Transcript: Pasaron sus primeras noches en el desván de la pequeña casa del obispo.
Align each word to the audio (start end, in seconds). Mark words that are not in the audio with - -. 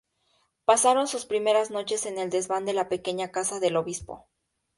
Pasaron 0.65 1.05
sus 1.05 1.27
primeras 1.27 1.69
noches 1.69 2.07
en 2.07 2.17
el 2.17 2.31
desván 2.31 2.65
de 2.65 2.73
la 2.73 2.89
pequeña 2.89 3.31
casa 3.31 3.59
del 3.59 3.75
obispo. 3.77 4.25